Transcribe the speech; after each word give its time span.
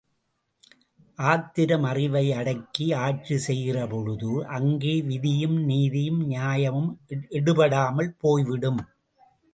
ஆத்திரம் 1.19 1.83
அறிவை 1.83 2.23
அடக்கி 2.31 2.93
ஆட்சி 2.93 3.35
செய்கிறபொழுது, 3.47 4.31
அங்கே 4.49 5.01
விதியும், 5.01 5.57
நீதியும், 5.63 6.21
நியாயமும் 6.25 6.91
எடுபடாமல் 7.29 8.11
போய்விடும். 8.17 8.81